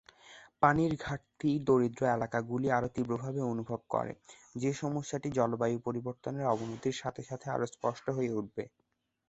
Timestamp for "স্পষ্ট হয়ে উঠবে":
7.73-8.63